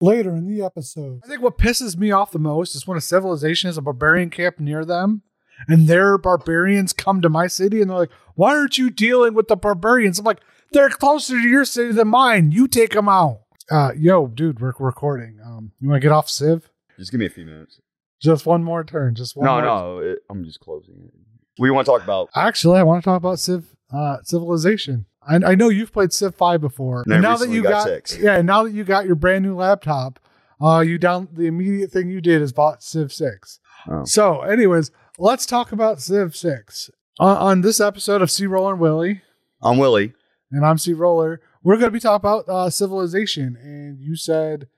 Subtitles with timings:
[0.00, 1.20] later in the episode.
[1.24, 4.30] I think what pisses me off the most is when a civilization has a barbarian
[4.30, 5.22] camp near them
[5.68, 9.48] and their barbarians come to my city and they're like, why aren't you dealing with
[9.48, 10.18] the barbarians?
[10.18, 10.40] I'm like,
[10.72, 12.52] they're closer to your city than mine.
[12.52, 13.40] You take them out.
[13.70, 15.38] Uh, yo, dude, we're recording.
[15.44, 16.70] Um, you want to get off Civ?
[16.98, 17.80] Just give me a few minutes.
[18.20, 19.14] Just one more turn.
[19.14, 19.62] Just one no, more.
[19.62, 21.14] no, it, I'm just closing it.
[21.56, 22.30] What do you want to talk about?
[22.34, 25.06] Actually, I want to talk about Civ uh, Civilization.
[25.26, 27.86] I, I know you've played Civ Five before, And and now that you got got,
[27.86, 28.18] six.
[28.18, 30.18] yeah, and now that you got your brand new laptop,
[30.60, 33.60] uh, you down the immediate thing you did is bought Civ Six.
[33.88, 34.04] Oh.
[34.04, 39.22] So, anyways, let's talk about Civ Six uh, on this episode of CRollur and Willy,
[39.62, 40.14] I'm Willy.
[40.50, 41.38] and I'm CRollur.
[41.62, 44.68] We're going to be talking about uh, Civilization, and you said.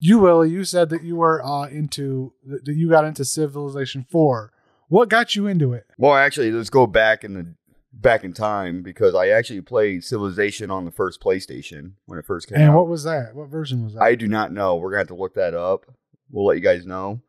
[0.00, 4.52] You Willy, you said that you were uh, into that you got into Civilization Four.
[4.86, 5.86] What got you into it?
[5.98, 7.54] Well, actually, let's go back in the
[8.00, 12.48] back in time because I actually played Civilization on the first PlayStation when it first
[12.48, 12.76] came And out.
[12.76, 13.34] what was that?
[13.34, 14.02] What version was that?
[14.02, 14.76] I do not know.
[14.76, 15.84] We're gonna have to look that up.
[16.30, 17.20] We'll let you guys know.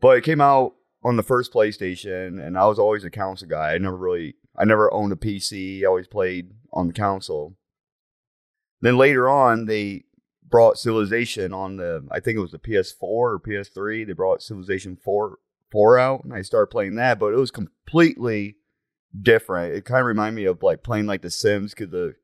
[0.00, 3.74] But it came out on the first PlayStation, and I was always a console guy.
[3.74, 5.82] I never really, I never owned a PC.
[5.82, 7.56] I always played on the console.
[8.80, 10.04] Then later on, they
[10.48, 14.06] brought Civilization on the, I think it was the PS4 or PS3.
[14.06, 15.38] They brought Civilization four
[15.72, 17.18] four out, and I started playing that.
[17.18, 18.56] But it was completely
[19.20, 19.74] different.
[19.74, 22.14] It kind of reminded me of like playing like The Sims because the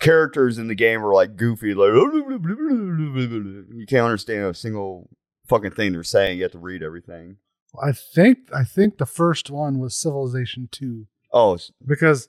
[0.00, 5.08] characters in the game were like goofy, like you can't understand a single
[5.48, 6.38] fucking thing they're saying.
[6.38, 7.36] You have to read everything.
[7.82, 11.06] I think I think the first one was Civilization Two.
[11.32, 12.28] Oh, because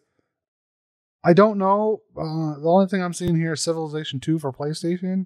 [1.24, 2.02] I don't know.
[2.16, 5.26] Uh, the only thing I'm seeing here is Civilization Two for PlayStation,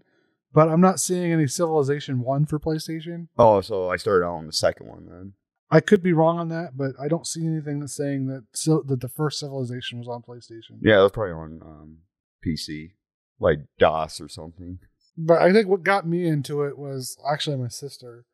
[0.53, 3.27] but I'm not seeing any Civilization One for PlayStation.
[3.37, 5.33] oh, so I started out on the second one then.
[5.69, 8.83] I could be wrong on that, but I don't see anything that's saying that so
[8.87, 10.79] that the first Civilization was on PlayStation.
[10.81, 11.97] Yeah, it was probably on um,
[12.45, 12.91] PC,
[13.39, 14.79] like DOS or something.
[15.17, 18.25] But I think what got me into it was actually my sister.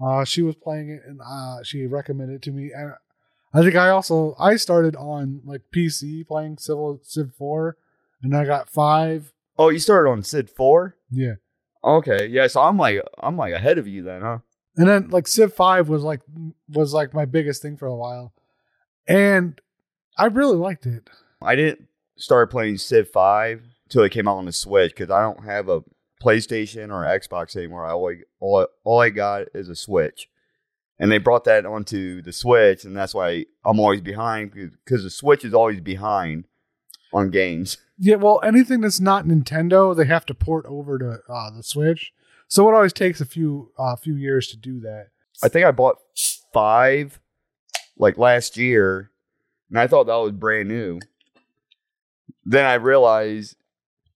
[0.00, 2.70] Uh, she was playing it and uh, she recommended it to me.
[2.72, 2.92] And
[3.54, 7.78] I think I also I started on like PC playing Civil Civ Four,
[8.22, 9.32] and I got five.
[9.58, 10.96] Oh, you started on Civ Four.
[11.10, 11.36] Yeah,
[11.86, 12.48] Okay, yeah.
[12.48, 14.38] So I'm like, I'm like ahead of you then, huh?
[14.76, 16.20] And then like Civ Five was like
[16.68, 18.32] was like my biggest thing for a while,
[19.06, 19.60] and
[20.18, 21.08] I really liked it.
[21.42, 25.22] I didn't start playing Civ Five until it came out on the Switch because I
[25.22, 25.82] don't have a
[26.22, 27.84] PlayStation or Xbox anymore.
[27.86, 30.28] I always, all, I- all I got is a Switch,
[30.98, 35.10] and they brought that onto the Switch, and that's why I'm always behind because the
[35.10, 36.44] Switch is always behind
[37.12, 37.78] on games.
[37.98, 42.12] Yeah, well, anything that's not Nintendo, they have to port over to uh, the Switch.
[42.48, 45.08] So it always takes a few uh, few years to do that.
[45.42, 45.96] I think I bought
[46.52, 47.20] five
[47.98, 49.10] like last year,
[49.70, 51.00] and I thought that was brand new.
[52.44, 53.56] Then I realized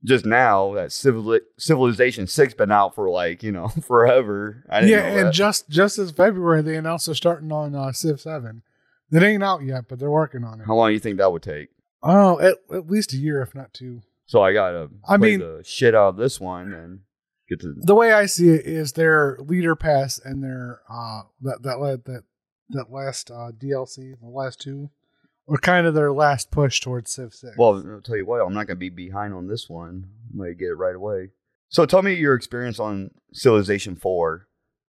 [0.04, 4.64] just now that Civili- Civilization Six been out for like you know forever.
[4.70, 7.92] I didn't yeah, know and just just this February they announced they're starting on uh,
[7.92, 8.62] Civ Seven.
[9.12, 10.66] It ain't out yet, but they're working on it.
[10.66, 11.70] how long do you think that would take?
[12.02, 14.02] Oh, at, at least a year, if not two.
[14.26, 17.00] So I gotta I play mean- the shit out of this one and
[17.50, 17.74] get to.
[17.76, 22.24] The way I see it is their leader pass and their uh that that that
[22.70, 24.90] that last uh, DLC, the last two,
[25.46, 27.56] were kind of their last push towards Civ Six.
[27.58, 30.08] Well, I'll tell you what, I'm not gonna be behind on this one.
[30.32, 31.30] I'm gonna get it right away.
[31.68, 34.46] So tell me your experience on Civilization Four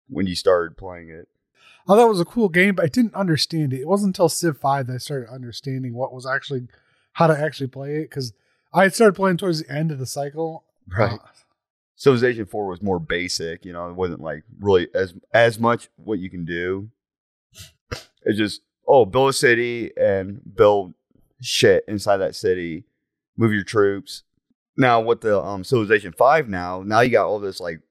[0.08, 1.28] when you started playing it.
[1.88, 3.82] I thought it was a cool game, but I didn't understand it.
[3.82, 6.68] It wasn't until Civ Five that I started understanding what was actually
[7.14, 8.34] how to actually play it because
[8.74, 10.64] I started playing towards the end of the cycle.
[10.88, 11.14] Right.
[11.14, 11.18] Uh,
[12.00, 13.66] Civilization Four was more basic.
[13.66, 16.90] You know, it wasn't like really as as much what you can do.
[18.24, 20.94] It's just oh, build a city and build
[21.42, 22.86] shit inside that city,
[23.38, 24.24] move your troops.
[24.78, 27.82] Now with the um, Civilization Five, now now you got all this like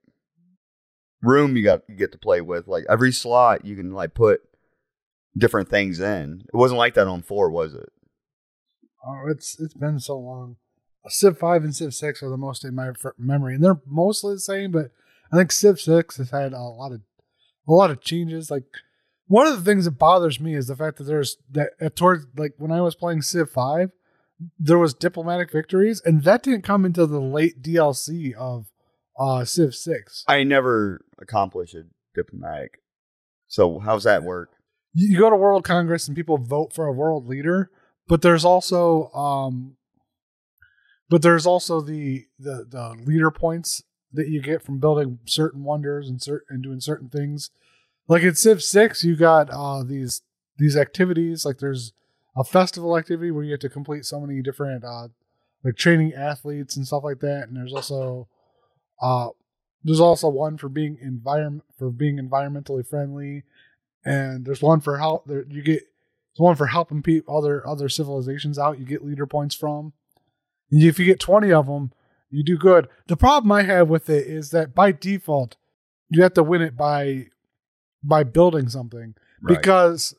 [1.21, 2.67] room you got you get to play with.
[2.67, 4.41] Like every slot you can like put
[5.37, 6.45] different things in.
[6.47, 7.93] It wasn't like that on four, was it?
[9.07, 10.57] Oh, it's it's been so long.
[11.09, 14.41] Civ Five and Civ Six are the most in my memory, and they're mostly the
[14.41, 14.71] same.
[14.71, 14.91] But
[15.33, 17.01] I think Civ Six has had a lot of
[17.67, 18.51] a lot of changes.
[18.51, 18.65] Like
[19.27, 22.27] one of the things that bothers me is the fact that there's that at towards
[22.37, 23.91] like when I was playing Civ Five,
[24.59, 28.67] there was diplomatic victories, and that didn't come into the late DLC of
[29.19, 30.25] uh Civ Six.
[30.29, 31.85] I never accomplished a
[32.15, 32.81] diplomatic.
[33.47, 34.51] So how's that work?
[34.95, 37.71] you go to World Congress and people vote for a world leader,
[38.09, 39.77] but there's also um
[41.09, 43.83] but there's also the the the leader points
[44.13, 47.51] that you get from building certain wonders and certain and doing certain things.
[48.07, 50.23] Like in Civ 6, you got uh these
[50.57, 51.93] these activities like there's
[52.37, 55.09] a festival activity where you have to complete so many different uh
[55.65, 58.29] like training athletes and stuff like that and there's also
[59.03, 59.29] uh
[59.85, 63.45] there's also one for being environment for being environmentally friendly,
[64.05, 65.83] and there's one for how there you get
[66.35, 68.79] there's one for helping people other other civilizations out.
[68.79, 69.93] You get leader points from.
[70.71, 71.93] If you get 20 of them,
[72.31, 72.89] you do good.
[73.07, 75.57] The problem I have with it is that by default,
[76.11, 77.27] you have to win it by
[78.03, 79.57] by building something Right.
[79.57, 80.15] because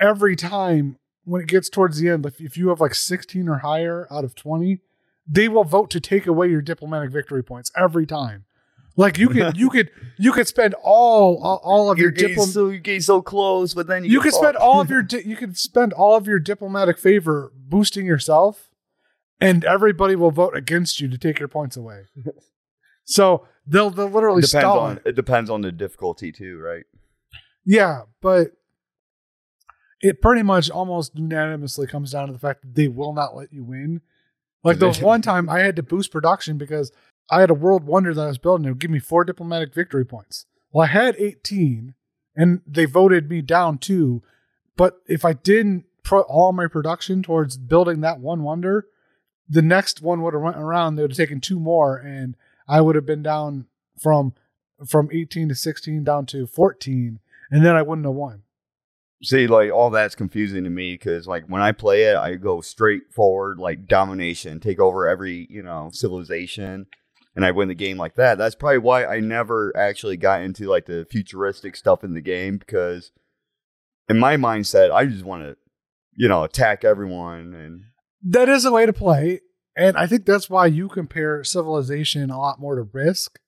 [0.00, 3.58] every time when it gets towards the end, if, if you have like 16 or
[3.58, 4.80] higher out of 20,
[5.26, 8.44] they will vote to take away your diplomatic victory points every time.
[8.96, 12.52] Like you could you could you could spend all all, all of you're your diplomatic
[12.54, 15.22] so you get so close, but then you, you could spend all of your di-
[15.22, 18.69] you could spend all of your diplomatic favor boosting yourself
[19.40, 22.02] and everybody will vote against you to take your points away
[23.04, 25.02] so they'll they'll literally depends stall on it.
[25.06, 26.84] it depends on the difficulty too, right?
[27.64, 28.52] yeah but
[30.00, 33.52] it pretty much almost unanimously comes down to the fact that they will not let
[33.52, 34.00] you win
[34.64, 36.90] like there was one time i had to boost production because
[37.30, 39.74] i had a world wonder that i was building it would give me four diplomatic
[39.74, 41.94] victory points well i had 18
[42.36, 44.22] and they voted me down too.
[44.76, 48.86] but if i didn't put all my production towards building that one wonder
[49.50, 52.36] the next one would have went around they would have taken two more and
[52.68, 53.66] i would have been down
[53.98, 54.32] from
[54.86, 57.18] from 18 to 16 down to 14
[57.50, 58.42] and then i wouldn't have won
[59.22, 62.62] See, like all that's confusing to me because, like, when I play it, I go
[62.62, 66.86] straight forward, like domination, take over every you know civilization,
[67.36, 68.38] and I win the game like that.
[68.38, 72.56] That's probably why I never actually got into like the futuristic stuff in the game
[72.56, 73.12] because,
[74.08, 75.56] in my mindset, I just want to,
[76.14, 77.84] you know, attack everyone and
[78.22, 79.40] that is a way to play.
[79.76, 83.38] And i think that's why you compare civilization a lot more to risk.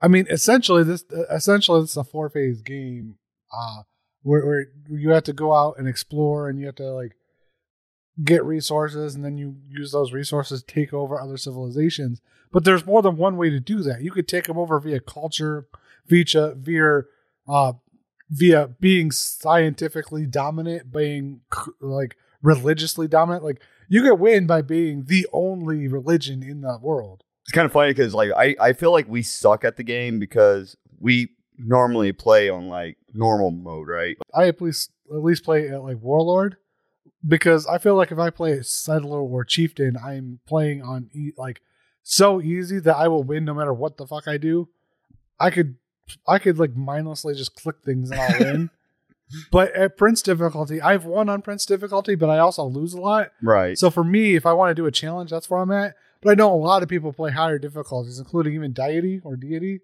[0.00, 3.16] I mean essentially this essentially this is a four phase game
[3.52, 3.82] uh
[4.22, 7.14] where, where you have to go out and explore and you have to like
[8.22, 12.20] get resources and then you use those resources to take over other civilizations.
[12.52, 14.02] But there's more than one way to do that.
[14.02, 15.66] You could take them over via culture
[16.06, 17.02] via via
[17.48, 17.72] uh
[18.30, 21.40] via being scientifically dominant being
[21.80, 27.24] like religiously dominant like you could win by being the only religion in the world
[27.42, 30.18] it's kind of funny because like I, I feel like we suck at the game
[30.18, 34.16] because we normally play on like normal mode, right?
[34.34, 36.56] I at least at least play at like warlord
[37.26, 41.32] because I feel like if I play a settler or chieftain, I'm playing on e-
[41.36, 41.60] like
[42.02, 44.68] so easy that I will win no matter what the fuck I do.
[45.38, 45.76] I could
[46.26, 48.70] I could like mindlessly just click things and I'll win.
[49.50, 53.32] But at prince difficulty, I've won on prince difficulty, but I also lose a lot.
[53.42, 53.78] Right.
[53.78, 55.94] So for me, if I want to do a challenge, that's where I'm at.
[56.22, 59.80] But I know a lot of people play higher difficulties, including even deity or deity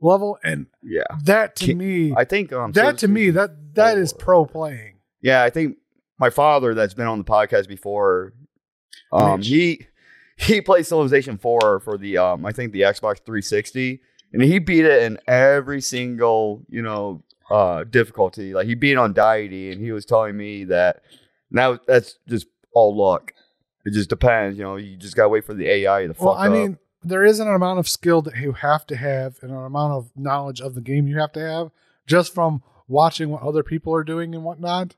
[0.00, 1.02] level, and yeah.
[1.24, 4.96] that to me, I think um that to me, that that is pro playing.
[5.20, 5.76] Yeah, I think
[6.18, 8.32] my father that's been on the podcast before,
[9.12, 9.86] um, he
[10.36, 14.00] he played Civilization Four for the um, I think the Xbox 360,
[14.32, 18.54] and he beat it in every single you know uh difficulty.
[18.54, 21.02] Like he beat on deity, and he was telling me that
[21.50, 23.32] now that's just all luck.
[23.84, 24.76] It just depends, you know.
[24.76, 26.52] You just gotta wait for the AI to fuck Well, I up.
[26.52, 29.94] mean, there is an amount of skill that you have to have, and an amount
[29.94, 31.70] of knowledge of the game you have to have,
[32.06, 34.94] just from watching what other people are doing and whatnot.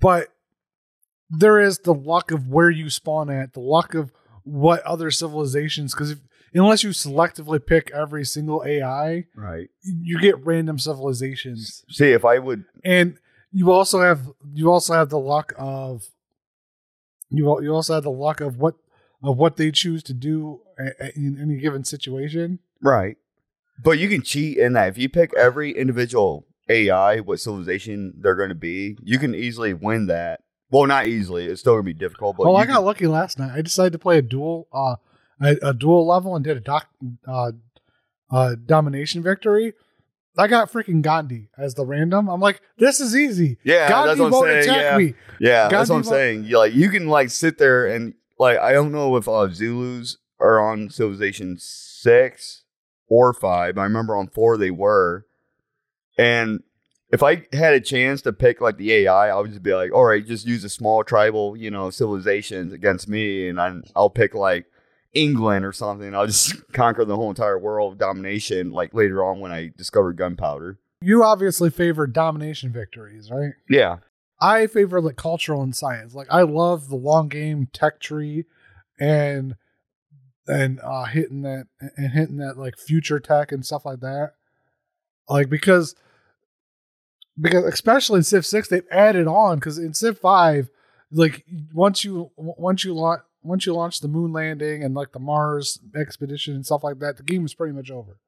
[0.00, 0.28] But
[1.30, 5.94] there is the luck of where you spawn at, the luck of what other civilizations,
[5.94, 6.16] because
[6.54, 9.68] unless you selectively pick every single AI, right?
[9.82, 13.16] you get random civilizations, See, if I would, and
[13.52, 14.20] you also have
[14.52, 16.04] you also have the luck of
[17.30, 18.74] you you also have the luck of what
[19.22, 20.60] of what they choose to do
[21.14, 22.58] in any given situation.
[22.82, 23.16] right?
[23.82, 28.34] But you can cheat in that if you pick every individual AI, what civilization they're
[28.34, 30.40] going to be, you can easily win that.
[30.70, 31.46] Well, not easily.
[31.46, 32.36] It's still going to be difficult.
[32.36, 33.52] But well, I got can- lucky last night.
[33.56, 34.96] I decided to play a duel uh
[35.40, 36.88] a, a duel level and did a doc
[37.26, 37.52] uh,
[38.30, 39.74] uh domination victory.
[40.38, 42.28] I got freaking Gandhi as the random.
[42.28, 43.58] I'm like, this is easy.
[43.64, 44.62] yeah, Gandhi that's what I'm won't saying.
[44.62, 45.14] attack Yeah, me.
[45.40, 46.44] yeah, that's what I'm won't- saying.
[46.44, 50.16] You like you can like sit there and like I don't know if uh, Zulus
[50.38, 52.62] are on civilization six
[53.08, 53.76] or five.
[53.76, 55.26] I remember on four they were,
[56.16, 56.62] and
[57.12, 59.92] if I had a chance to pick like the AI, I would just be like,
[59.92, 64.10] all right, just use a small tribal, you know, civilizations against me, and I, I'll
[64.10, 64.66] pick like
[65.14, 66.14] England or something.
[66.14, 68.70] I'll just conquer the whole entire world of domination.
[68.70, 70.78] Like later on when I discovered gunpowder.
[71.02, 73.54] You obviously favor domination victories, right?
[73.68, 73.98] Yeah,
[74.40, 76.14] I favor like cultural and science.
[76.14, 78.44] Like I love the long game tech tree
[78.98, 79.56] and
[80.46, 84.32] and uh hitting that and hitting that like future tech and stuff like that.
[85.28, 85.94] Like because
[87.40, 90.70] because especially in Civ 6 they've added on cuz in Civ 5
[91.12, 95.18] like once you once you launch once you launch the moon landing and like the
[95.18, 98.18] Mars expedition and stuff like that, the game is pretty much over.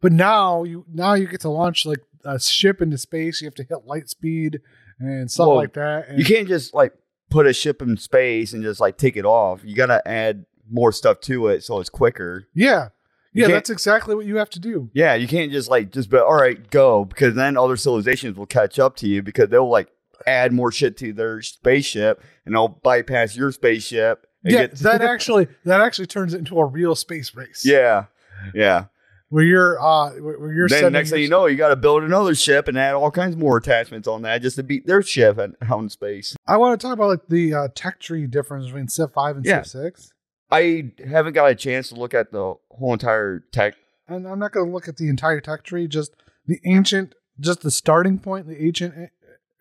[0.00, 3.40] But now you now you get to launch like a ship into space.
[3.40, 4.60] You have to hit light speed
[4.98, 6.08] and stuff like that.
[6.08, 6.92] And You can't just like
[7.30, 9.60] put a ship in space and just like take it off.
[9.64, 12.46] You gotta add more stuff to it so it's quicker.
[12.54, 12.88] yeah,
[13.32, 14.90] You yeah, that's exactly what you have to do.
[14.92, 18.46] Yeah, you can't just like just be all right, go because then other civilizations will
[18.46, 19.90] catch up to you because they'll like
[20.26, 24.26] add more shit to their spaceship and they'll bypass your spaceship.
[24.44, 27.62] And Yeah, get- that actually that actually turns it into a real space race.
[27.64, 28.06] yeah,
[28.54, 28.84] yeah.
[29.30, 32.34] where you're uh where you're then next thing you know, you got to build another
[32.34, 35.50] ship and add all kinds more attachments on that just to beat their ship out
[35.70, 36.36] out in space.
[36.46, 39.44] I want to talk about like the uh, tech tree difference between Civ Five and
[39.44, 39.62] Yeah.
[39.62, 40.12] Civ Six.
[40.50, 43.74] I haven't got a chance to look at the whole entire tech.
[44.08, 46.12] and I'm not going to look at the entire tech tree, just
[46.46, 49.10] the ancient, just the starting point, the ancient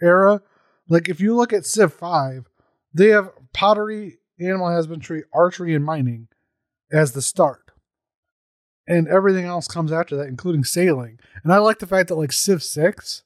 [0.02, 0.42] era.
[0.88, 2.46] Like if you look at Civ 5,
[2.94, 6.28] they have pottery, animal husbandry, archery, and mining
[6.92, 7.72] as the start.
[8.88, 11.20] And everything else comes after that, including sailing.
[11.44, 13.24] And I like the fact that like Civ 6,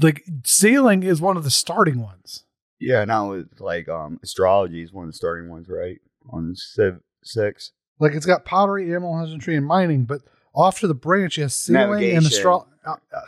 [0.00, 2.44] like sailing is one of the starting ones.
[2.80, 6.00] Yeah, now it's like um astrology is one of the starting ones, right?
[6.30, 7.72] On Civ Six.
[7.98, 10.20] Like it's got pottery, animal husbandry, and mining, but
[10.54, 13.20] off to the branch, you have sailing and astro- uh, uh,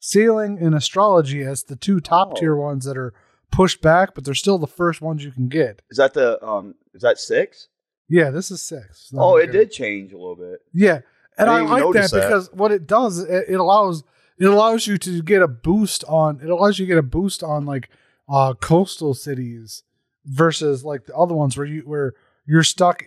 [0.00, 2.40] sailing and astrology as the two top Oh.
[2.40, 3.14] tier ones that are
[3.50, 5.82] pushed back, but they're still the first ones you can get.
[5.90, 6.74] Is that the um?
[6.94, 7.68] Is that six?
[8.08, 9.12] Yeah, this is six.
[9.16, 9.52] oh, it Okay.
[9.52, 10.60] did change a little bit.
[10.72, 11.00] Yeah,
[11.38, 12.22] and I I, like that, that.
[12.26, 14.02] because what it does, it, it allows
[14.38, 16.40] it allows you to get a boost on.
[16.42, 17.88] It allows you to get a boost on like
[18.28, 19.82] uh coastal cities
[20.24, 22.14] versus like the other ones where you where
[22.46, 23.04] you're stuck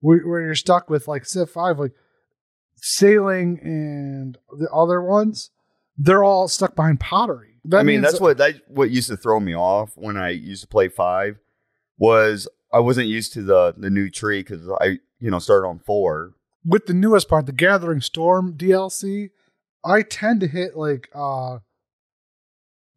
[0.00, 1.92] where, where you're stuck with like Civ Five, like
[2.76, 5.50] sailing and the other ones.
[5.98, 7.55] They're all stuck behind pottery.
[7.68, 10.62] That I mean, that's what that what used to throw me off when I used
[10.62, 11.38] to play five
[11.98, 15.80] was I wasn't used to the the new tree because I you know started on
[15.80, 16.34] four.
[16.64, 19.30] with the newest part, the Gathering Storm DLC,
[19.84, 21.58] I tend to hit like uh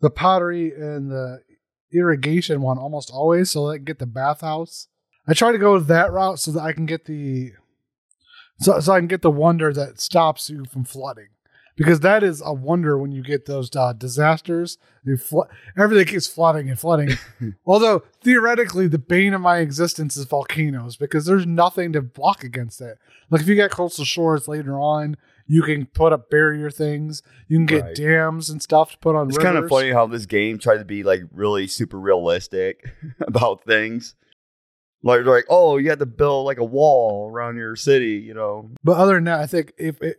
[0.01, 1.41] the pottery and the
[1.91, 4.87] irrigation one almost always, so that I can get the bathhouse.
[5.27, 7.53] I try to go that route so that I can get the
[8.59, 11.29] so, so I can get the wonder that stops you from flooding.
[11.79, 14.77] Because that is a wonder when you get those uh, disasters.
[15.05, 17.11] You flo- everything keeps flooding and flooding.
[17.65, 22.81] Although theoretically, the bane of my existence is volcanoes because there's nothing to block against
[22.81, 22.97] it.
[23.29, 25.15] Like if you get coastal shores later on,
[25.47, 27.23] you can put up barrier things.
[27.47, 27.95] You can get Right.
[27.95, 29.29] dams and stuff to put on.
[29.29, 29.51] It's rivers.
[29.53, 32.83] kind of funny how this game tried to be like really super realistic
[33.21, 34.15] about things.
[35.01, 38.69] Like, like, oh, you had to build like a wall around your city, you know.
[38.83, 40.17] But other than that, I think if it,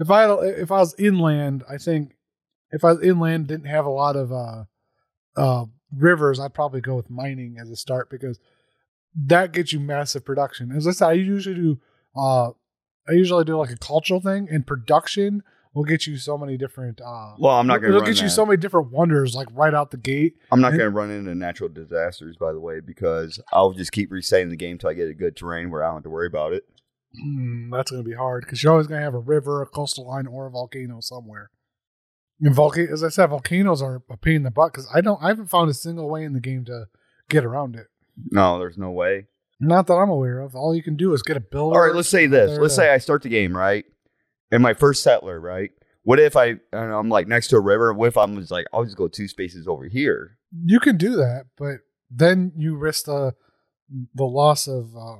[0.00, 2.16] if I if I was inland, I think
[2.70, 4.64] if I was inland, didn't have a lot of uh,
[5.36, 8.38] uh, rivers, I'd probably go with mining as a start because
[9.14, 10.72] that gets you massive production.
[10.72, 11.80] As I said, I usually do
[12.16, 12.50] uh,
[13.08, 15.42] I usually do like a cultural thing, and production
[15.74, 17.00] will get you so many different.
[17.00, 19.48] Uh, Well, I'm not going to It'll run get you so many different wonders like
[19.52, 20.34] right out the gate.
[20.50, 24.10] I'm not and- to run into natural disasters, by the way, because I'll just keep
[24.10, 26.26] resetting the game till I get a good terrain where I don't have to worry
[26.26, 26.64] about it.
[27.18, 29.66] Hmm, that's going to be hard because you're always going to have a river, a
[29.66, 31.50] coastal line, or a volcano somewhere.
[32.40, 35.22] And volcano, as I said, volcanoes are a pain in the butt because I don't,
[35.22, 36.86] I haven't found a single way in the game to
[37.28, 37.88] get around it.
[38.30, 39.26] No, there's no way.
[39.58, 40.54] Not that I'm aware of.
[40.54, 41.76] All you can do is get a builder.
[41.76, 42.58] All right, let's say this.
[42.58, 43.84] Let's to- say I start the game right,
[44.50, 45.70] and my first settler, right?
[46.02, 47.92] What if I and I'm like next to a river?
[47.92, 50.38] What if I'm just like I'll just go two spaces over here?
[50.64, 53.34] You can do that, but then you risk the
[54.14, 55.16] the loss of uh,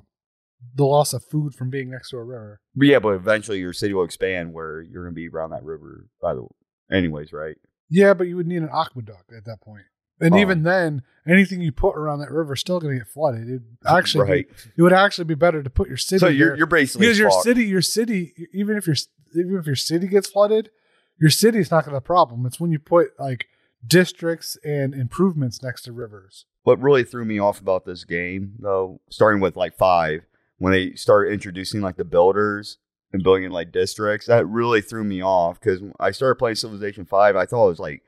[0.75, 2.61] the loss of food from being next to a river.
[2.75, 6.07] Yeah, but eventually your city will expand where you're gonna be around that river.
[6.21, 6.47] By the
[6.93, 7.57] anyways, right?
[7.89, 9.85] Yeah, but you would need an aqueduct at that point.
[10.21, 10.39] And Oh.
[10.39, 13.49] even then, anything you put around that river is still going to get flooded.
[13.49, 14.47] It actually, be- right.
[14.77, 16.19] it would actually be better to put your city.
[16.19, 18.97] So you're you're basically because your city, your city, even if your
[19.35, 20.71] even if your city gets flooded,
[21.19, 22.45] your city's not going to have a problem.
[22.45, 23.47] It's when you put like
[23.87, 26.45] districts and improvements next to rivers.
[26.65, 30.21] what really threw me off about this game, though, starting with like five,
[30.61, 32.79] when they started introducing like the builders
[33.13, 37.35] and building like districts, that really threw me off because I started playing Civilization Five.
[37.35, 38.03] I thought it was like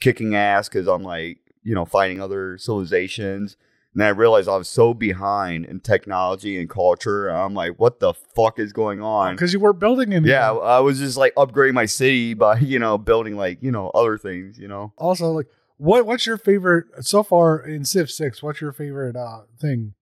[0.00, 3.56] kicking ass because I'm like you know fighting other civilizations.
[3.92, 7.28] And then I realized I was so behind in technology and culture.
[7.28, 9.34] I'm like, what the fuck is going on?
[9.34, 10.30] Because you weren't building anything.
[10.30, 13.90] Yeah, I was just like upgrading my city by you know building like you know
[13.90, 14.58] other things.
[14.58, 15.46] You know, Also, like,
[15.76, 18.42] what what's your favorite so far in Civ Six?
[18.42, 19.94] What's your favorite uh thing?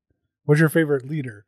[0.44, 1.46] What's your favorite leader?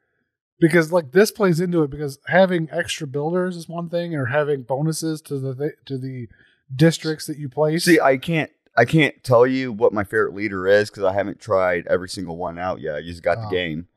[0.58, 4.62] Because like this plays into it because having extra builders is one thing, or having
[4.62, 6.28] bonuses to the th- to the
[6.74, 7.84] districts that you place.
[7.84, 8.50] See, I can't.
[8.78, 12.36] I can't tell you what my favorite leader is because I haven't tried every single
[12.36, 12.94] one out yet.
[12.96, 13.42] I just got Oh.
[13.42, 13.88] the game.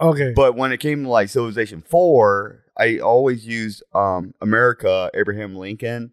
[0.00, 0.32] Okay.
[0.34, 6.12] But when it came to like Civilization Four, I always used um America, Abraham Lincoln.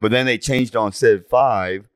[0.00, 1.88] But then they changed on Civ Five.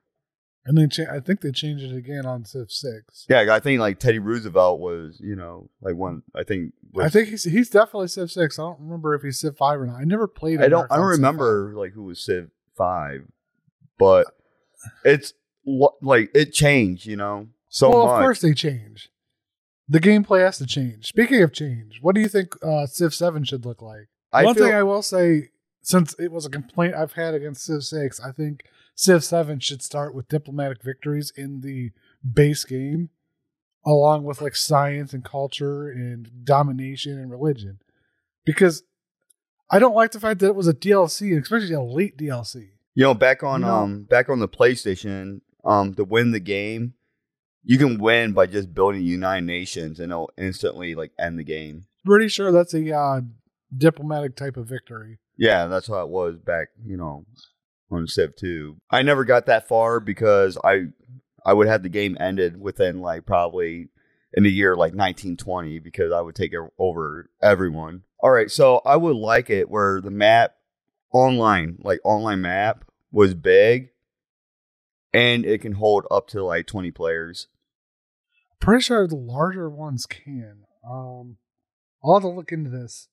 [0.66, 3.26] And then cha- I think they changed it again on Civ Six.
[3.28, 6.22] Yeah, I think like Teddy Roosevelt was, you know, like one.
[6.34, 6.72] I think.
[6.92, 8.58] Was, I think he's he's definitely Civ Six.
[8.58, 9.96] I don't remember if he's Civ Five or not.
[10.00, 10.60] I never played.
[10.60, 10.64] It.
[10.64, 10.90] I don't.
[10.90, 13.26] I don't remember like who was Civ Five,
[13.98, 14.26] but
[15.04, 15.34] it's
[16.00, 17.06] like it changed.
[17.06, 18.14] You know, so well, much.
[18.14, 19.10] of course they change.
[19.86, 21.08] The gameplay has to change.
[21.08, 24.08] Speaking of change, what do you think uh, Civ Seven should look like?
[24.32, 25.50] I One feel, thing I will say,
[25.82, 28.64] since it was a complaint I've had against Civ Six, I think
[28.94, 31.90] Civ Seven should start with diplomatic victories in the
[32.28, 33.10] base game,
[33.84, 37.80] along with like science and culture and domination and religion,
[38.44, 38.82] because
[39.70, 42.68] I don't like the fact that it was a DLC, especially a late DLC.
[42.94, 43.74] you know, back on No.
[43.74, 46.94] um back on the PlayStation, um, to win the game,
[47.64, 51.86] you can win by just building United Nations, and it'll instantly like end the game.
[52.04, 53.22] Pretty sure that's a uh,
[53.76, 55.18] diplomatic type of victory.
[55.36, 57.24] Yeah, that's how it was back, you know,
[57.90, 58.76] on Civ 2.
[58.90, 60.86] I never got that far because I
[61.44, 63.88] I would have the game ended within like probably
[64.32, 68.02] in the year like 1920 because I would take over everyone.
[68.20, 70.54] All right, so I would like it where the map
[71.12, 73.90] online, like online map was big
[75.12, 77.48] and it can hold up to like 20 players.
[78.60, 80.64] Pretty sure the larger ones can.
[80.88, 81.36] Um,
[82.02, 83.08] I'll have to look into this.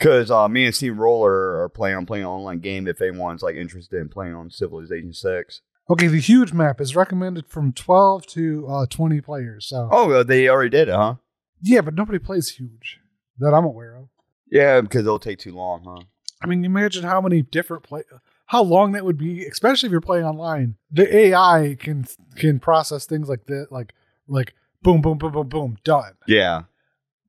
[0.00, 3.56] Cause uh, me and CRollur are playing on playing an online game if anyone's like
[3.56, 5.60] interested in playing on Civilization Six.
[5.90, 9.66] Okay, the huge map is recommended from 12 to uh, 20 players.
[9.66, 11.14] So Oh, they already did it, huh?
[11.62, 13.00] yeah, but nobody plays huge
[13.38, 14.08] that I'm aware of.
[14.50, 16.04] Yeah, because it'll take too long, huh?
[16.40, 18.02] I mean, imagine how many different play,
[18.46, 20.76] how long that would be, especially if you're playing online.
[20.92, 23.92] The AI can can process things like that, like
[24.28, 26.12] like boom, boom, boom, boom, boom, done.
[26.28, 26.62] Yeah.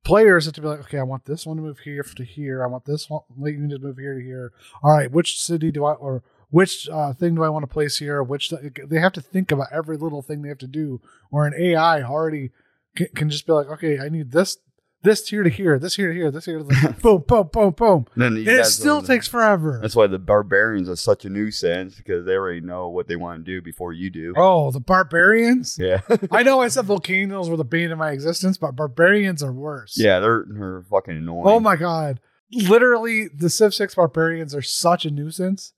[0.04, 2.64] Players have to be like, okay, I want this one to move here to here.
[2.64, 4.52] I want this one to move here to here.
[4.82, 7.98] All right, which city do I or which uh, thing do I want to place
[7.98, 8.22] here?
[8.22, 11.00] Which they have to think about every little thing they have to do.
[11.30, 12.50] Or an AI already
[12.96, 14.58] can, can just be like, okay, I need this
[15.02, 16.92] this here to here, this here to here, this here to there.
[17.02, 18.06] boom, boom, boom, boom.
[18.16, 19.78] Then And it still takes forever.
[19.80, 23.44] That's why the barbarians are such a nuisance because they already know what they want
[23.44, 24.34] to do before you do.
[24.36, 25.78] Oh, the barbarians.
[25.80, 26.00] Yeah.
[26.30, 29.94] I know I said volcanoes were the bane of my existence, but barbarians are worse.
[29.96, 31.44] yeah, they're they're fucking annoying.
[31.46, 32.20] Oh my god.
[32.52, 35.72] Literally, the Civ 6 barbarians are such a nuisance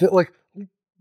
[0.00, 0.32] that like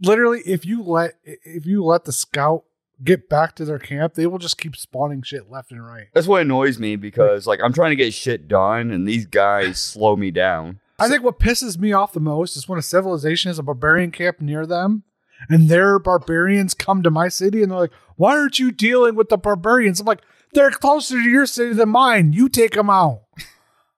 [0.02, 2.66] literally if you let if you let the scout
[3.04, 6.08] get back to their camp, they will just keep spawning shit left and right.
[6.14, 9.80] That's what annoys me because like I'm trying to get shit done and these guys
[9.80, 10.80] slow me down.
[10.98, 14.12] I think what pisses me off the most is when a civilization has a barbarian
[14.12, 15.04] camp near them
[15.50, 19.30] and their barbarians come to my city and they're like, "Why aren't you dealing with
[19.30, 20.22] the barbarians?" I'm like,
[20.54, 22.34] "They're closer to your city than mine.
[22.34, 23.24] You take them out."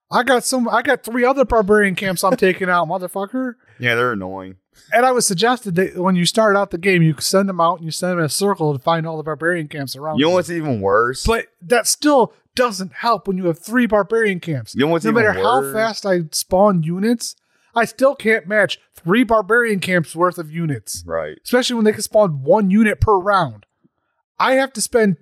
[0.09, 0.69] I got some.
[0.69, 3.55] I got three other barbarian camps I'm taking out, motherfucker.
[3.79, 4.55] Yeah, they're annoying.
[4.93, 7.77] And I was suggested that when you start out the game, you send them out
[7.77, 10.19] and you send them in a circle to find all the barbarian camps around.
[10.19, 11.25] You know what's even worse?
[11.25, 14.73] But that still doesn't help when you have three barbarian camps.
[14.75, 17.35] You know what's no even matter how fast I spawn units,
[17.75, 21.37] I still can't match three barbarian camps worth of units, right.
[21.43, 23.67] especially when they can spawn one unit per round.
[24.39, 25.17] I have to spend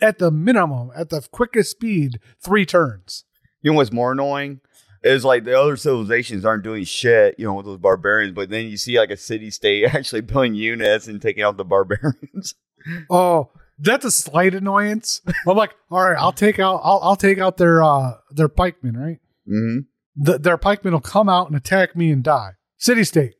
[0.00, 3.24] at the minimum, at the quickest speed, three turns.
[3.60, 4.60] You know what's more annoying?
[5.02, 8.66] Is like the other civilizations aren't doing shit, you know, with those barbarians, but then
[8.66, 12.54] you see like a city state actually building units and taking out the barbarians.
[13.10, 15.20] Oh, that's a slight annoyance.
[15.46, 18.96] I'm like, all right, I'll take out, I'll, I'll take out their uh their pikemen,
[18.96, 19.18] right?
[19.50, 19.80] mm-hmm.
[20.16, 22.52] the, their pikemen will come out and attack me and die.
[22.78, 23.34] City state,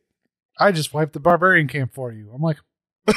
[0.59, 2.31] I just wiped the barbarian camp for you.
[2.33, 2.57] I'm like,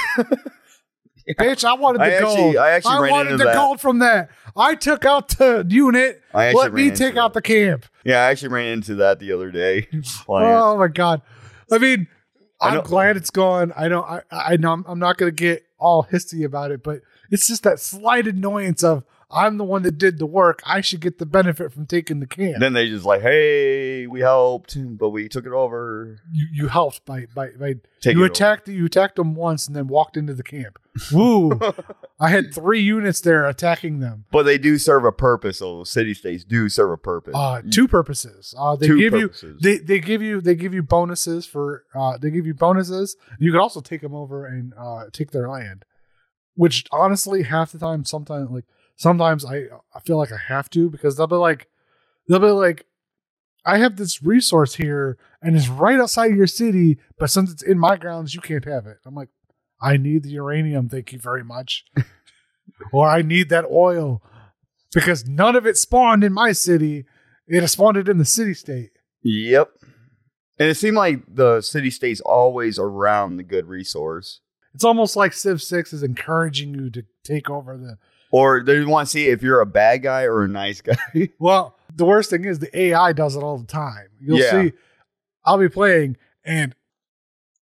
[1.39, 2.39] bitch, I wanted the I gold.
[2.39, 3.55] actually- I actually ran wanted the that.
[3.55, 4.31] gold from that.
[4.57, 6.23] I took out the unit.
[6.33, 7.43] I Let me take out that.
[7.45, 7.87] the camp.
[8.05, 9.89] Yeah, I actually ran into that the other day.
[10.29, 11.23] Oh my god!
[11.73, 12.07] I mean,
[12.61, 13.73] I I'm know- glad it's gone.
[13.77, 14.05] I don't.
[14.09, 14.73] I, I know.
[14.73, 18.27] I'm, I'm not going to get all hissy about it, but it's just that slight
[18.27, 20.63] annoyance of I'm the one that did the work.
[20.67, 22.57] I should get the benefit from taking the camp.
[22.61, 26.19] Then they just like, hey, we helped, but we took it over.
[26.33, 29.87] you, you helped by by, by Take you attacked you attacked them once and then
[29.89, 30.79] walked into the camp.
[31.11, 31.59] Woo!
[32.21, 34.27] I had three units there attacking them.
[34.31, 35.59] But they do serve a purpose.
[35.59, 37.35] So city states do serve a purpose.
[37.35, 38.55] Uh, two purposes.
[38.57, 39.59] Uh, they Two give purposes.
[39.61, 43.17] you they, they give you they give you bonuses for uh, they give you bonuses.
[43.39, 45.85] You can also take them over and uh, take their land,
[46.55, 48.65] which honestly half the time sometimes like
[48.97, 51.69] sometimes I I feel like I have to because they'll be like
[52.29, 52.87] they'll be like
[53.67, 57.79] I have this resource here and it's right outside your city, but since it's in
[57.79, 58.99] my grounds, you can't have it.
[59.07, 59.31] I'm like,
[59.81, 61.85] I need the uranium, thank you very much.
[62.93, 64.23] or I need that oil
[64.93, 67.07] because none of it spawned in my city.
[67.47, 68.91] It spawned it in the city state.
[69.23, 69.71] Yep.
[70.59, 74.41] And it seemed like the city state's always around the good resource.
[74.75, 77.97] It's almost like Civ 6 is encouraging you to take over the.
[78.37, 80.97] Or they want to see if you're a bad guy or a nice guy.
[81.38, 84.09] Well, the worst thing is the AI does it all the time.
[84.20, 84.51] You'll Yeah.
[84.64, 84.73] see,
[85.44, 86.75] I'll be playing and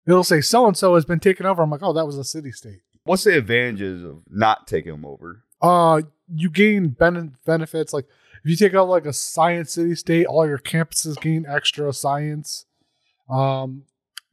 [0.07, 1.63] it'll say so and so has been taken over.
[1.63, 2.81] I'm like, oh, that was a city state.
[3.05, 5.45] What's the advantages of not taking them over?
[5.63, 6.03] Uh,
[6.35, 8.05] you gain ben- benefits like
[8.45, 12.67] if you take out like a science city state, all your campuses gain extra science.
[13.31, 13.85] Um,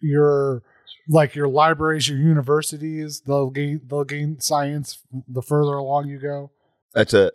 [0.01, 0.61] your
[1.07, 6.51] like your libraries, your universities, they'll gain they'll gain science the further along you go.
[6.93, 7.33] That's it.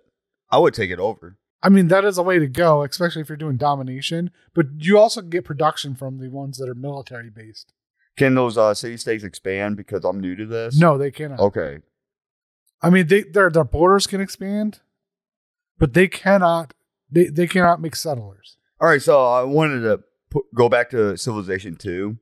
[0.50, 1.38] I would take it over.
[1.62, 4.32] I mean, that is a way to go, especially if you're doing domination.
[4.52, 7.72] But you also get production from the ones that are military based.
[8.16, 10.78] Can those uh, city states expand because I'm new to this?
[10.78, 11.40] No, they cannot.
[11.40, 11.78] Okay.
[12.82, 14.80] I mean, they their their borders can expand,
[15.78, 16.74] but they cannot.
[17.10, 18.56] They they cannot make settlers.
[18.80, 19.00] All right.
[19.00, 22.18] So I wanted to put, go back to Civilization 2.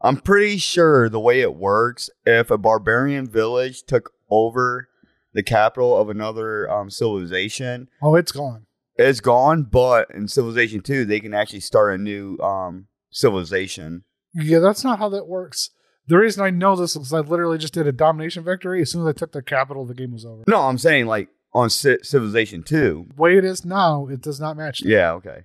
[0.00, 4.88] I'm pretty sure the way it works, if a barbarian village took over
[5.32, 8.66] the capital of another um, civilization, Oh, it's gone.
[8.96, 9.64] it's gone.
[9.64, 14.04] But in Civilization 2, they can actually start a new um, civilization.
[14.34, 15.70] Yeah, that's not how that works.
[16.06, 18.80] The reason I know this is I literally just did a domination victory.
[18.80, 20.42] As soon as I took the capital, the game was over.
[20.48, 23.06] No, I'm saying like on Ci- Civilization 2.
[23.14, 24.80] The way it is now, it does not match.
[24.80, 24.88] that.
[24.88, 25.40] Yeah, okay.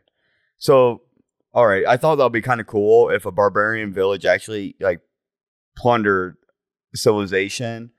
[0.58, 1.02] So,
[1.54, 4.76] all right, I thought that would be kind of cool if a barbarian village actually
[4.80, 5.02] like
[5.78, 6.36] plundered
[6.96, 7.92] civilization.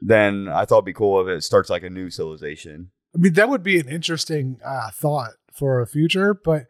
[0.00, 2.90] Then I thought it'd be cool if it starts like a new civilization.
[3.14, 6.66] I mean, that would be an interesting uh, thought for a future, but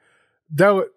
[0.50, 0.88] that would.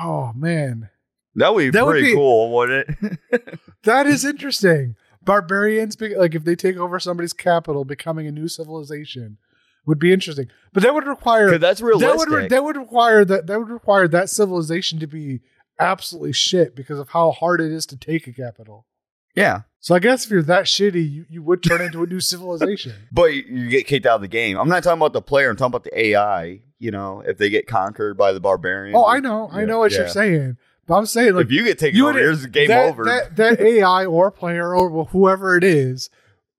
[0.00, 0.90] Oh man,
[1.36, 2.88] That would be That would pretty be- cool, wouldn't
[3.30, 3.58] it?
[3.84, 4.96] that is interesting.
[5.22, 9.38] Barbarians, be- like if they take over somebody's capital, becoming a new civilization,
[9.86, 10.48] would be interesting.
[10.72, 12.28] But that would require Because that's that realistic.
[12.30, 15.40] would that would require that that would require that civilization to be
[15.80, 18.86] absolutely shit because of how hard it is to take a capital.
[19.34, 22.20] yeah, So I guess if you're that shitty, you, you would turn into a new
[22.20, 22.94] civilization.
[23.12, 24.58] but you- you get kicked out of the game.
[24.58, 25.50] I'm not talking about the player.
[25.50, 26.60] I'm talking about the AI.
[26.78, 28.96] You know, if they get conquered by the barbarian.
[28.96, 29.98] Oh, I know, I Yeah, know what yeah.
[29.98, 32.48] you're saying, but I'm saying like if you get taken you over, would- here's the
[32.48, 33.04] game that, over.
[33.04, 36.08] That, that AI or player or whoever it is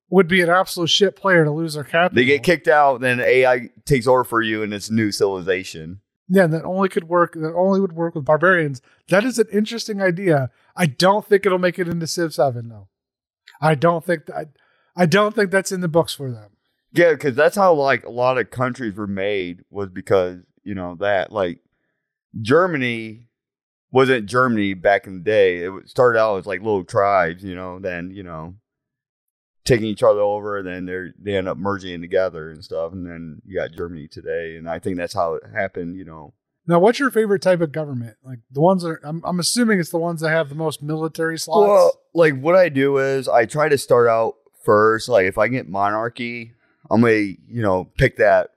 [0.10, 2.16] would be an absolute shit player to lose their capital.
[2.16, 6.00] they get kicked out, then AI takes over for you in this new civilization.
[6.30, 7.34] Yeah, that only could work.
[7.34, 8.82] That only would work with barbarians.
[9.10, 10.50] That is an interesting idea.
[10.76, 12.90] I don't think it'll make it into Civ Seven though.
[13.62, 14.50] I don't think that.
[14.96, 16.52] I don't think that's in the books for them.
[16.92, 20.96] Yeah, because that's how like a lot of countries were made was because you know
[20.96, 21.60] that like
[22.42, 23.28] Germany
[23.92, 25.60] wasn't Germany back in the day.
[25.60, 27.80] It started out as like little tribes, you know.
[27.80, 28.56] Then you know
[29.68, 33.06] taking each other over, and then they they end up merging together and stuff, and
[33.06, 34.56] then you got Germany today.
[34.58, 35.96] And I think that's how it happened.
[35.98, 36.34] You know,
[36.66, 38.16] Now, what's your favorite type of government?
[38.24, 40.82] Like the ones that are, I'm, I'm assuming it's the ones that have the most
[40.82, 41.68] military slots.
[41.68, 45.10] Well, like what I do is I try to start out first.
[45.10, 46.54] Like if I get monarchy,
[46.90, 48.52] I'm gonna you know pick that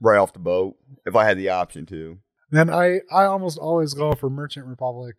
[0.00, 2.18] right off the boat if I had the option to.
[2.50, 5.16] then I I almost always go for Merchant Republic,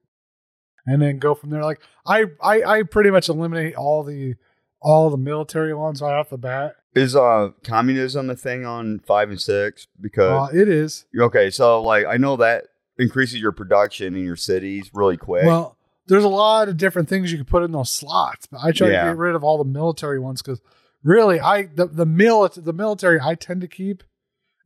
[0.86, 1.64] and then go from there.
[1.64, 4.36] Like I I, I pretty much eliminate all the
[4.82, 6.76] all the military ones right off the bat.
[6.96, 9.86] Is uh communism a thing on five and six?
[9.86, 11.06] Uh, Because it is.
[11.18, 12.66] okay, so like I know that
[12.98, 15.46] increases your production in your cities really quick.
[15.46, 18.72] Well, there's a lot of different things you can put in those slots, but I
[18.72, 19.04] try Yeah.
[19.06, 20.60] to get rid of all the military ones because
[21.04, 24.04] really, I the the mil the military I tend to keep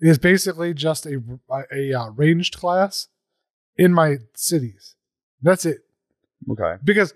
[0.02, 3.08] is basically just a a, a uh, ranged class
[3.78, 4.96] in my cities.
[5.42, 5.80] That's it.
[6.50, 7.14] okay, Because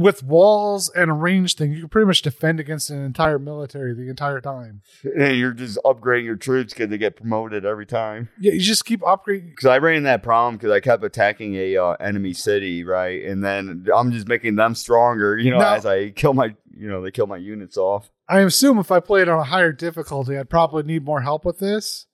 [0.00, 3.92] with walls and a range thing, you can pretty much defend against an entire military
[3.92, 4.80] the entire time.
[5.04, 8.30] and you're just upgrading your troops because they get promoted every time.
[8.40, 9.50] Yeah, you just keep upgrading.
[9.50, 13.44] Because I ran that problem because I kept attacking a uh, enemy city, right, and
[13.44, 15.36] then I'm just making them stronger.
[15.36, 18.10] You know, Now- as I kill my, you know, they kill my units off.
[18.26, 21.58] I assume if I played on a higher difficulty, I'd probably need more help with
[21.58, 22.06] this.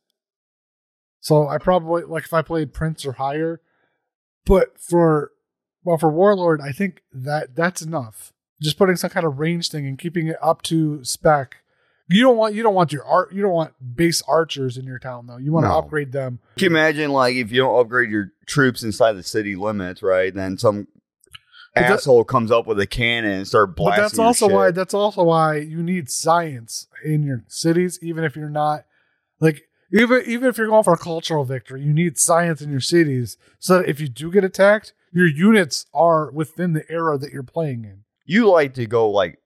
[1.21, 3.61] So I probably like if I played Prince or higher.
[4.45, 5.31] But for
[5.87, 8.33] well for Warlord, I think that that's enough.
[8.61, 11.57] Just putting some kind of range thing and keeping it up to spec.
[12.09, 14.99] You don't want you don't want your art you don't want base archers in your
[14.99, 15.39] town though.
[15.39, 15.79] You want to No.
[15.79, 16.39] upgrade them.
[16.57, 20.33] Can you imagine, like, if you don't upgrade your troops inside the city limits, right?
[20.35, 20.87] Then some
[21.75, 23.97] But that- asshole comes up with a cannon and start blasting.
[23.97, 28.25] But that's your also why that's also why you need science in your cities, even
[28.25, 28.85] if you're not
[29.41, 32.81] like even even if you're going for a cultural victory, you need science in your
[32.81, 37.33] cities so that if you do get attacked, your units are within the era that
[37.33, 38.05] you're playing in.
[38.27, 39.39] you like to go like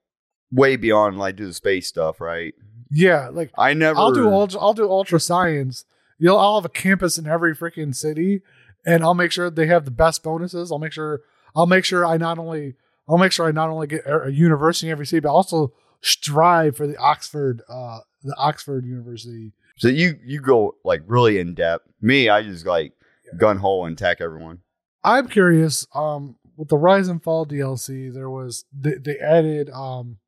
[0.51, 2.55] way beyond like do the space stuff, right?
[2.91, 3.97] Yeah, like I never.
[3.97, 5.85] I'll do ultra, I'll do ultra science.
[6.19, 8.43] You'll I'll have a campus in every freaking city,
[8.85, 10.73] and I'll make sure they have the best bonuses.
[10.73, 11.21] I'll make sure
[11.55, 12.75] I'll make sure I not only
[13.09, 16.77] I'll make sure I not only get a university in every city, but also strive
[16.77, 19.53] for the Oxford uh the Oxford University.
[19.77, 21.87] So you you go like really in depth.
[22.01, 22.93] Me, I just like
[23.37, 24.59] gun hole and attack everyone.
[25.03, 25.87] I'm curious.
[25.95, 30.19] Um, with the Rise and Fall DLC, there was they, they added um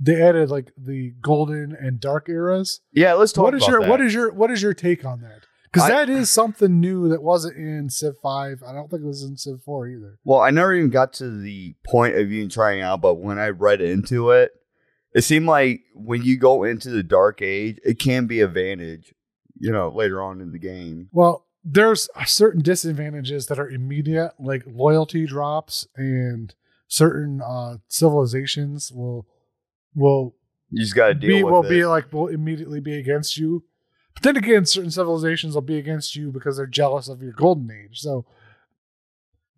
[0.00, 2.80] they added like the golden and dark eras.
[2.92, 3.88] Yeah, let's talk What is your that.
[3.88, 5.42] what is your what is your take on that?
[5.70, 8.62] Because that is something new that wasn't in Civ Five.
[8.66, 10.18] I don't think it was in Civ Four either.
[10.24, 13.48] Well, I never even got to the point of even trying out, but when I
[13.48, 14.52] read into it,
[15.12, 19.12] it seemed like when you go into the dark age, it can be a advantage,
[19.58, 21.10] you know, later on in the game.
[21.12, 26.54] Well, there's certain disadvantages that are immediate, like loyalty drops, and
[26.86, 29.26] certain uh, civilizations will
[29.94, 30.34] will
[30.70, 31.68] You just got to deal be with will it.
[31.68, 33.64] be like will immediately be against you.
[34.14, 37.70] But then again, certain civilizations will be against you because they're jealous of your golden
[37.70, 38.00] age.
[38.00, 38.24] So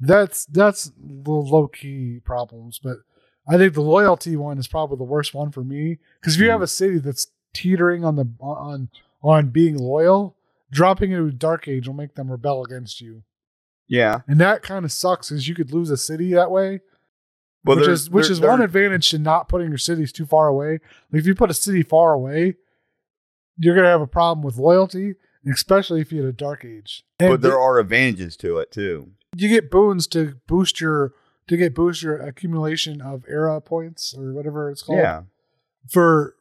[0.00, 2.80] that's that's the low key problems.
[2.82, 2.98] But
[3.48, 6.50] I think the loyalty one is probably the worst one for me because if you
[6.50, 8.90] have a city that's teetering on the on
[9.22, 10.36] on being loyal,
[10.70, 13.22] dropping into dark age will make them rebel against you,
[13.88, 16.80] yeah, and that kind of sucks because you could lose a city that way
[17.64, 20.80] but which is which is one advantage to not putting your cities too far away.
[21.12, 22.56] Like if you put a city far away,
[23.58, 25.16] you're gonna have a problem with loyalty,
[25.50, 27.04] especially if you had a dark age.
[27.18, 29.12] And But there are advantages to it too.
[29.36, 31.12] you get boons to boost your
[31.48, 35.22] to get boost your accumulation of era points or whatever it's called Yeah,
[35.90, 36.36] for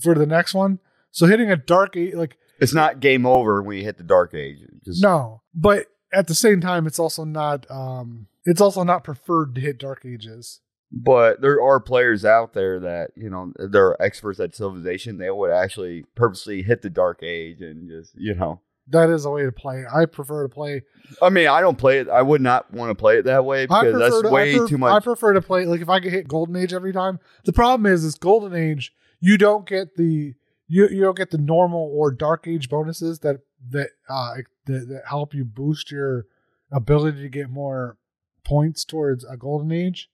[0.00, 0.78] for the next one.
[1.10, 4.34] So hitting a dark age, like it's not game over when you hit the dark
[4.34, 4.58] age.
[4.84, 9.54] Just, no, but at the same time, it's also not um it's also not preferred
[9.54, 10.60] to hit dark ages.
[10.92, 15.18] But there are players out there that you know they're experts at civilization.
[15.18, 18.60] They would actually purposely hit the dark age and just you know.
[18.88, 19.84] That is a way to play.
[19.92, 20.82] I prefer to play
[21.20, 22.08] I mean, I don't play it.
[22.08, 24.68] I would not want to play it that way because that's to, way I pref-
[24.68, 27.18] too I prefer to play like if I could hit Golden Age every time.
[27.44, 30.34] The problem is, is Golden Age you don't get the
[30.68, 34.34] you you don't get the normal or Dark Age bonuses that that uh
[34.66, 36.26] that, that help you boost your
[36.72, 37.96] ability to get more
[38.44, 40.10] points towards a Golden Age.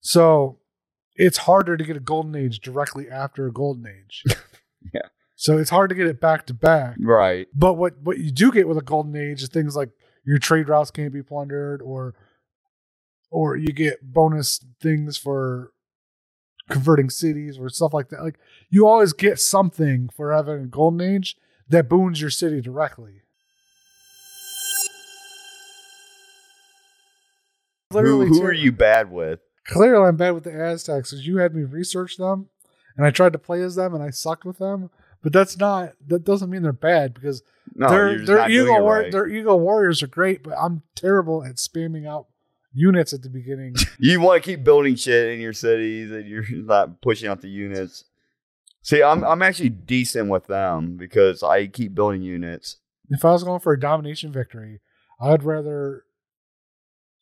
[0.00, 0.58] So
[1.16, 4.24] it's harder to get a Golden Age directly after a Golden Age.
[4.94, 5.02] Yeah.
[5.36, 6.96] So it's hard to get it back to back.
[7.00, 7.46] right.
[7.54, 9.90] But what what you do get with a golden age is things like
[10.24, 12.14] your trade routes can't be plundered, or
[13.30, 15.72] or you get bonus things for
[16.70, 18.22] converting cities or stuff like that.
[18.22, 18.38] Like
[18.70, 21.36] you always get something for having a golden age
[21.68, 23.22] that boons your city directly.
[27.92, 28.46] Literally, who too.
[28.46, 29.40] are you bad with?
[29.64, 32.48] Clearly, I'm bad with the Aztecs because you had me research them,
[32.96, 34.90] and I tried to play as them, and I sucked with them.
[35.22, 35.92] But that's not.
[36.06, 37.42] That doesn't mean they're bad because
[37.74, 39.12] No, their their eagle right.
[39.12, 42.26] their eagle warriors are great, but I'm terrible at spamming out
[42.72, 43.74] units at the beginning.
[43.98, 47.48] You want to keep building shit in your cities, and you're not pushing out the
[47.48, 48.04] units.
[48.82, 52.76] See, I'm I'm actually decent with them because I keep building units.
[53.10, 54.80] if I was going for a domination victory,
[55.20, 56.04] I'd rather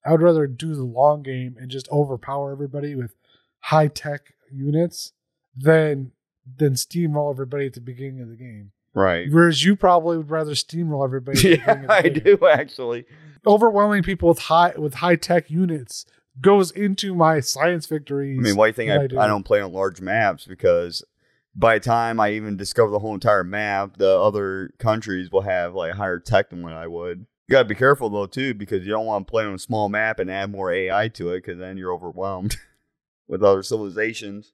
[0.04, 3.16] I would rather do the long game and just overpower everybody with
[3.60, 5.12] high tech units
[5.56, 6.12] than
[6.56, 8.70] than steamroll everybody at the beginning of the game.
[8.94, 9.28] Right.
[9.30, 11.38] Whereas you probably would rather steamroll everybody.
[11.48, 13.04] Yeah, beginning of the I do actually.
[13.46, 16.04] Overwhelming people with high with high tech units
[16.40, 18.38] goes into my science victories.
[18.38, 19.18] I mean, why do you think I, I do.
[19.18, 20.44] I don't play on large maps?
[20.46, 21.04] Because
[21.54, 25.74] by the time I even discover the whole entire map, the other countries will have
[25.74, 27.26] like higher tech than what I would.
[27.48, 29.88] You gotta be careful though too, because you don't want to play on a small
[29.88, 32.56] map and add more AI to it, because then you're overwhelmed
[33.28, 34.52] with other civilizations.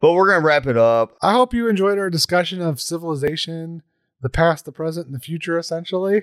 [0.00, 1.16] But we're gonna wrap it up.
[1.22, 3.82] I hope you enjoyed our discussion of civilization,
[4.20, 5.58] the past, the present, and the future.
[5.58, 6.22] Essentially,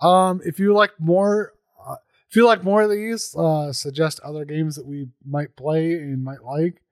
[0.00, 1.96] um, if you like more, uh,
[2.28, 6.22] if you like more of these, uh, suggest other games that we might play and
[6.22, 6.82] might like,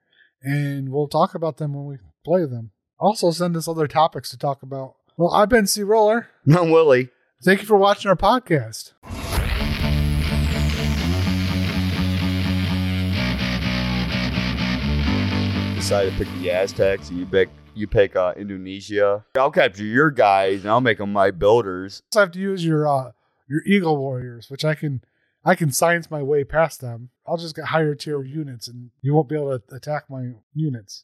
[0.43, 2.71] and we'll talk about them when we play them.
[2.99, 4.97] Also, send us other topics to talk about.
[5.17, 6.27] Well, I've been CRollur.
[6.53, 7.11] I'm Willy.
[7.43, 8.93] Thank you for watching our podcast.
[15.89, 17.09] Decide to pick the Aztecs.
[17.09, 19.25] and You pick you pick uh, Indonesia.
[19.35, 22.03] I'll capture your guys and I'll make them my builders.
[22.13, 23.13] also have to use your uh,
[23.49, 25.01] your Eagle Warriors, which I can
[25.47, 27.09] I can science my way past them.
[27.27, 30.97] I'll just get higher tier units, and you won't be able to attack my units.